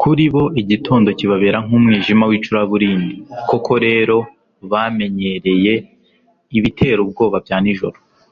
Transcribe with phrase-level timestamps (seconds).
[0.00, 3.14] kuri bo igitondo kibabera nk'umwijima w'icuraburindi,
[3.48, 4.16] koko rero
[4.70, 5.74] bamenyereye
[6.58, 7.98] ibitera ubwoba bya nijoro